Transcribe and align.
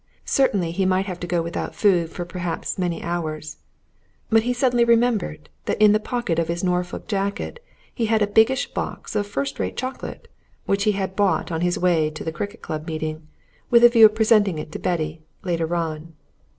Certainly 0.25 0.71
he 0.71 0.83
might 0.87 1.05
have 1.05 1.19
to 1.19 1.27
go 1.27 1.43
without 1.43 1.75
food 1.75 2.09
for 2.09 2.25
perhaps 2.25 2.79
many 2.79 3.03
hours 3.03 3.57
but 4.31 4.41
he 4.41 4.51
suddenly 4.51 4.83
remembered 4.83 5.47
that 5.65 5.79
in 5.79 5.91
the 5.91 5.99
pocket 5.99 6.39
of 6.39 6.47
his 6.47 6.63
Norfolk 6.63 7.07
jacket 7.07 7.63
he 7.93 8.07
had 8.07 8.23
a 8.23 8.25
biggish 8.25 8.73
box 8.73 9.15
of 9.15 9.27
first 9.27 9.59
rate 9.59 9.77
chocolate, 9.77 10.27
which 10.65 10.85
he 10.85 10.93
had 10.93 11.15
bought 11.15 11.51
on 11.51 11.61
his 11.61 11.77
way 11.77 12.09
to 12.09 12.23
the 12.23 12.31
cricket 12.31 12.63
club 12.63 12.87
meeting, 12.87 13.27
with 13.69 13.83
a 13.83 13.89
view 13.89 14.07
of 14.07 14.15
presenting 14.15 14.57
it 14.57 14.71
to 14.71 14.79
Betty, 14.79 15.21
later 15.43 15.75
on. 15.75 16.13